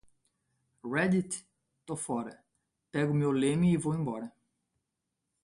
[0.83, 1.45] Reddit?
[1.85, 2.43] Tô fora.
[2.91, 4.33] Pego meu lemmy e vou embora.